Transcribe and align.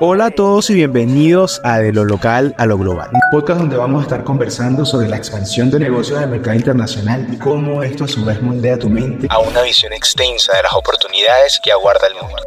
Hola 0.00 0.26
a 0.26 0.30
todos 0.30 0.68
y 0.68 0.74
bienvenidos 0.74 1.60
a 1.64 1.78
De 1.78 1.92
lo 1.92 2.04
local 2.04 2.54
a 2.58 2.66
lo 2.66 2.76
global, 2.76 3.08
un 3.12 3.20
podcast 3.30 3.60
donde 3.60 3.76
vamos 3.76 4.00
a 4.00 4.02
estar 4.02 4.24
conversando 4.24 4.84
sobre 4.84 5.08
la 5.08 5.16
expansión 5.16 5.70
de 5.70 5.78
negocios 5.78 6.20
del 6.20 6.28
mercado 6.28 6.56
internacional 6.56 7.26
y 7.32 7.38
cómo 7.38 7.82
esto 7.82 8.04
a 8.04 8.08
su 8.08 8.24
vez 8.24 8.42
moldea 8.42 8.78
tu 8.78 8.90
mente 8.90 9.26
a 9.30 9.38
una 9.38 9.62
visión 9.62 9.92
extensa 9.92 10.56
de 10.56 10.64
las 10.64 10.72
oportunidades 10.74 11.60
que 11.62 11.72
aguarda 11.72 12.08
el 12.08 12.14
mundo. 12.14 12.42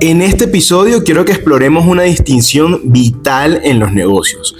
En 0.00 0.20
este 0.20 0.44
episodio 0.44 1.04
quiero 1.04 1.24
que 1.24 1.32
exploremos 1.32 1.86
una 1.86 2.02
distinción 2.02 2.80
vital 2.92 3.60
en 3.64 3.78
los 3.78 3.92
negocios 3.92 4.54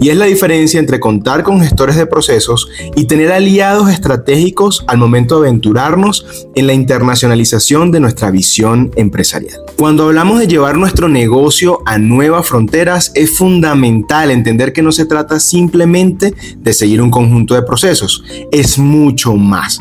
y 0.00 0.08
es 0.08 0.16
la 0.16 0.24
diferencia 0.24 0.80
entre 0.80 0.98
contar 0.98 1.42
con 1.42 1.60
gestores 1.60 1.96
de 1.96 2.06
procesos 2.06 2.68
y 2.96 3.04
tener 3.04 3.30
aliados 3.30 3.90
estratégicos 3.90 4.84
al 4.86 4.98
momento 4.98 5.40
de 5.40 5.48
aventurarnos 5.48 6.24
en 6.54 6.66
la 6.66 6.72
internacionalización 6.72 7.92
de 7.92 8.00
nuestra 8.00 8.30
visión 8.30 8.90
empresarial. 8.96 9.60
Cuando 9.76 10.04
hablamos 10.04 10.40
de 10.40 10.48
llevar 10.48 10.78
nuestro 10.78 11.08
negocio 11.08 11.80
a 11.86 11.98
nuevas 11.98 12.46
fronteras, 12.46 13.12
es 13.14 13.36
fundamental 13.36 14.30
entender 14.30 14.72
que 14.72 14.82
no 14.82 14.92
se 14.92 15.04
trata 15.04 15.38
simplemente 15.38 16.34
de 16.56 16.72
seguir 16.72 17.02
un 17.02 17.10
conjunto 17.10 17.54
de 17.54 17.62
procesos, 17.62 18.24
es 18.50 18.78
mucho 18.78 19.34
más. 19.34 19.80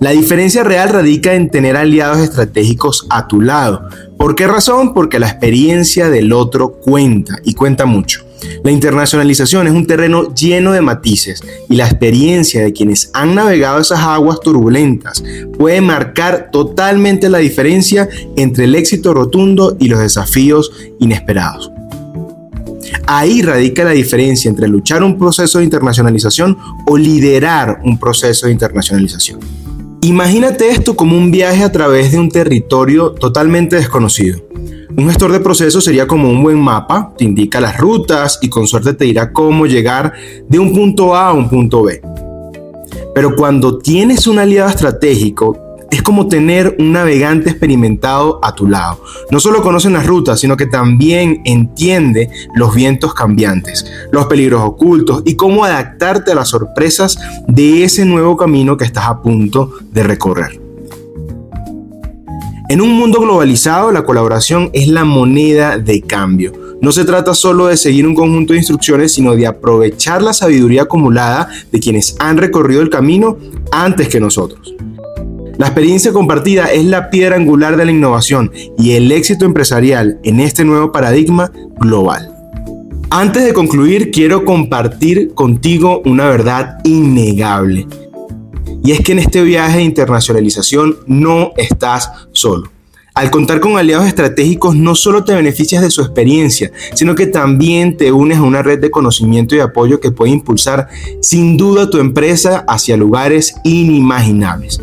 La 0.00 0.10
diferencia 0.10 0.64
real 0.64 0.90
radica 0.90 1.34
en 1.34 1.48
tener 1.48 1.76
aliados 1.76 2.18
estratégicos 2.18 3.06
a 3.08 3.26
tu 3.26 3.40
lado. 3.40 3.88
¿Por 4.18 4.34
qué 4.34 4.46
razón? 4.46 4.92
Porque 4.92 5.18
la 5.18 5.28
experiencia 5.28 6.10
del 6.10 6.32
otro 6.32 6.72
cuenta 6.72 7.38
y 7.44 7.54
cuenta 7.54 7.86
mucho. 7.86 8.23
La 8.62 8.70
internacionalización 8.70 9.66
es 9.66 9.72
un 9.72 9.86
terreno 9.86 10.34
lleno 10.34 10.72
de 10.72 10.80
matices 10.80 11.42
y 11.68 11.76
la 11.76 11.86
experiencia 11.86 12.62
de 12.62 12.72
quienes 12.72 13.10
han 13.12 13.34
navegado 13.34 13.80
esas 13.80 14.00
aguas 14.00 14.40
turbulentas 14.40 15.22
puede 15.58 15.80
marcar 15.80 16.50
totalmente 16.50 17.28
la 17.28 17.38
diferencia 17.38 18.08
entre 18.36 18.64
el 18.64 18.74
éxito 18.74 19.14
rotundo 19.14 19.76
y 19.78 19.88
los 19.88 20.00
desafíos 20.00 20.72
inesperados. 21.00 21.70
Ahí 23.06 23.42
radica 23.42 23.84
la 23.84 23.90
diferencia 23.90 24.48
entre 24.48 24.68
luchar 24.68 25.02
un 25.02 25.18
proceso 25.18 25.58
de 25.58 25.64
internacionalización 25.64 26.56
o 26.86 26.96
liderar 26.96 27.80
un 27.84 27.98
proceso 27.98 28.46
de 28.46 28.52
internacionalización. 28.52 29.40
Imagínate 30.02 30.68
esto 30.68 30.96
como 30.96 31.16
un 31.16 31.30
viaje 31.30 31.64
a 31.64 31.72
través 31.72 32.12
de 32.12 32.18
un 32.18 32.30
territorio 32.30 33.12
totalmente 33.12 33.76
desconocido. 33.76 34.43
Un 34.96 35.08
gestor 35.08 35.32
de 35.32 35.40
procesos 35.40 35.82
sería 35.82 36.06
como 36.06 36.30
un 36.30 36.40
buen 36.40 36.60
mapa, 36.60 37.12
te 37.18 37.24
indica 37.24 37.60
las 37.60 37.78
rutas 37.78 38.38
y 38.42 38.48
con 38.48 38.68
suerte 38.68 38.94
te 38.94 39.04
dirá 39.06 39.32
cómo 39.32 39.66
llegar 39.66 40.12
de 40.48 40.58
un 40.60 40.72
punto 40.72 41.16
A 41.16 41.30
a 41.30 41.32
un 41.32 41.48
punto 41.48 41.82
B. 41.82 42.00
Pero 43.12 43.34
cuando 43.34 43.78
tienes 43.78 44.28
un 44.28 44.38
aliado 44.38 44.70
estratégico, 44.70 45.58
es 45.90 46.00
como 46.00 46.28
tener 46.28 46.76
un 46.78 46.92
navegante 46.92 47.50
experimentado 47.50 48.38
a 48.42 48.54
tu 48.54 48.68
lado. 48.68 49.00
No 49.32 49.40
solo 49.40 49.62
conoce 49.62 49.90
las 49.90 50.06
rutas, 50.06 50.38
sino 50.38 50.56
que 50.56 50.66
también 50.66 51.42
entiende 51.44 52.30
los 52.54 52.72
vientos 52.72 53.14
cambiantes, 53.14 53.84
los 54.12 54.26
peligros 54.26 54.62
ocultos 54.62 55.22
y 55.24 55.34
cómo 55.34 55.64
adaptarte 55.64 56.30
a 56.30 56.36
las 56.36 56.50
sorpresas 56.50 57.18
de 57.48 57.82
ese 57.82 58.04
nuevo 58.04 58.36
camino 58.36 58.76
que 58.76 58.84
estás 58.84 59.06
a 59.06 59.20
punto 59.20 59.72
de 59.90 60.02
recorrer. 60.04 60.63
En 62.70 62.80
un 62.80 62.94
mundo 62.94 63.20
globalizado, 63.20 63.92
la 63.92 64.04
colaboración 64.04 64.70
es 64.72 64.88
la 64.88 65.04
moneda 65.04 65.76
de 65.76 66.00
cambio. 66.00 66.52
No 66.80 66.92
se 66.92 67.04
trata 67.04 67.34
solo 67.34 67.66
de 67.66 67.76
seguir 67.76 68.06
un 68.06 68.14
conjunto 68.14 68.54
de 68.54 68.60
instrucciones, 68.60 69.12
sino 69.12 69.36
de 69.36 69.46
aprovechar 69.46 70.22
la 70.22 70.32
sabiduría 70.32 70.82
acumulada 70.82 71.48
de 71.70 71.78
quienes 71.78 72.16
han 72.20 72.38
recorrido 72.38 72.80
el 72.80 72.88
camino 72.88 73.36
antes 73.70 74.08
que 74.08 74.18
nosotros. 74.18 74.74
La 75.58 75.66
experiencia 75.66 76.14
compartida 76.14 76.72
es 76.72 76.86
la 76.86 77.10
piedra 77.10 77.36
angular 77.36 77.76
de 77.76 77.84
la 77.84 77.92
innovación 77.92 78.50
y 78.78 78.92
el 78.92 79.12
éxito 79.12 79.44
empresarial 79.44 80.18
en 80.24 80.40
este 80.40 80.64
nuevo 80.64 80.90
paradigma 80.90 81.52
global. 81.78 82.34
Antes 83.10 83.44
de 83.44 83.52
concluir, 83.52 84.10
quiero 84.10 84.46
compartir 84.46 85.34
contigo 85.34 86.00
una 86.06 86.28
verdad 86.30 86.78
innegable. 86.82 87.86
Y 88.84 88.92
es 88.92 89.00
que 89.00 89.12
en 89.12 89.18
este 89.18 89.42
viaje 89.42 89.78
de 89.78 89.84
internacionalización 89.84 90.98
no 91.06 91.52
estás 91.56 92.10
solo. 92.32 92.70
Al 93.14 93.30
contar 93.30 93.60
con 93.60 93.78
aliados 93.78 94.06
estratégicos 94.06 94.76
no 94.76 94.94
solo 94.94 95.24
te 95.24 95.34
beneficias 95.34 95.82
de 95.82 95.90
su 95.90 96.02
experiencia, 96.02 96.70
sino 96.92 97.14
que 97.14 97.26
también 97.26 97.96
te 97.96 98.12
unes 98.12 98.38
a 98.38 98.42
una 98.42 98.62
red 98.62 98.80
de 98.80 98.90
conocimiento 98.90 99.54
y 99.54 99.60
apoyo 99.60 100.00
que 100.00 100.10
puede 100.10 100.32
impulsar 100.32 100.88
sin 101.22 101.56
duda 101.56 101.88
tu 101.88 101.98
empresa 101.98 102.64
hacia 102.68 102.96
lugares 102.96 103.54
inimaginables. 103.64 104.80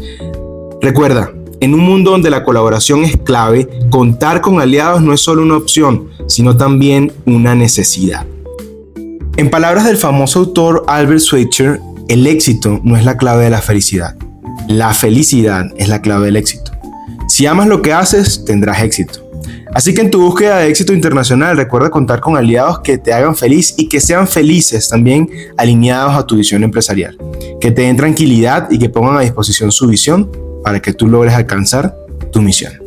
Recuerda, 0.81 1.31
en 1.59 1.75
un 1.75 1.81
mundo 1.81 2.09
donde 2.09 2.31
la 2.31 2.43
colaboración 2.43 3.03
es 3.03 3.17
clave, 3.17 3.69
contar 3.91 4.41
con 4.41 4.59
aliados 4.59 5.03
no 5.03 5.13
es 5.13 5.21
solo 5.21 5.43
una 5.43 5.57
opción, 5.57 6.07
sino 6.27 6.57
también 6.57 7.11
una 7.25 7.53
necesidad. 7.53 8.25
En 9.37 9.51
palabras 9.51 9.85
del 9.85 9.97
famoso 9.97 10.39
autor 10.39 10.85
Albert 10.87 11.19
Schweitzer, 11.19 11.79
el 12.07 12.27
éxito 12.27 12.79
no 12.83 12.97
es 12.97 13.05
la 13.05 13.17
clave 13.17 13.45
de 13.45 13.49
la 13.49 13.61
felicidad. 13.61 14.15
La 14.67 14.93
felicidad 14.93 15.65
es 15.77 15.87
la 15.87 16.01
clave 16.01 16.25
del 16.27 16.37
éxito. 16.37 16.71
Si 17.27 17.45
amas 17.45 17.67
lo 17.67 17.81
que 17.81 17.93
haces, 17.93 18.43
tendrás 18.45 18.81
éxito. 18.83 19.31
Así 19.73 19.93
que 19.93 20.01
en 20.01 20.11
tu 20.11 20.21
búsqueda 20.21 20.57
de 20.59 20.69
éxito 20.69 20.91
internacional, 20.91 21.55
recuerda 21.55 21.89
contar 21.89 22.19
con 22.19 22.35
aliados 22.35 22.79
que 22.79 22.97
te 22.97 23.13
hagan 23.13 23.35
feliz 23.35 23.73
y 23.77 23.87
que 23.87 24.01
sean 24.01 24.27
felices 24.27 24.89
también 24.89 25.29
alineados 25.57 26.13
a 26.15 26.27
tu 26.27 26.35
visión 26.35 26.63
empresarial. 26.63 27.17
Que 27.61 27.71
te 27.71 27.83
den 27.83 27.95
tranquilidad 27.95 28.69
y 28.69 28.77
que 28.77 28.89
pongan 28.89 29.17
a 29.17 29.21
disposición 29.21 29.71
su 29.71 29.87
visión 29.87 30.29
para 30.63 30.81
que 30.81 30.93
tú 30.93 31.07
logres 31.07 31.33
alcanzar 31.33 31.95
tu 32.31 32.41
misión. 32.41 32.80